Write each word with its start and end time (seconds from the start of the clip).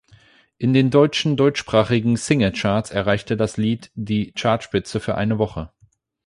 In 0.57 0.73
den 0.73 0.89
deutschen 0.89 1.37
deutschsprachigen 1.37 2.17
Singlecharts 2.17 2.89
erreichte 2.89 3.37
das 3.37 3.57
Lied 3.57 3.91
die 3.93 4.31
Chartspitze 4.31 4.99
für 4.99 5.13
eine 5.13 5.37
Woche. 5.37 5.71